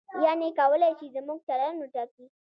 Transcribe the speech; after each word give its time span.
یعنې 0.25 0.47
کولای 0.59 0.91
شي 0.99 1.07
زموږ 1.15 1.39
چلند 1.47 1.77
وټاکي. 1.79 2.25